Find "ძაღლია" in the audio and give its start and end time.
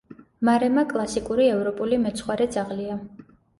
2.59-3.01